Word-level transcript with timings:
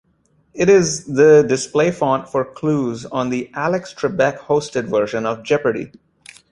It 0.55 0.67
is 0.67 1.05
the 1.05 1.43
display 1.43 1.91
font 1.91 2.27
for 2.27 2.43
clues 2.43 3.05
on 3.05 3.29
the 3.29 3.51
Alex 3.53 3.93
Trebek-hosted 3.93 4.85
version 4.85 5.27
of 5.27 5.43
Jeopardy! 5.43 5.91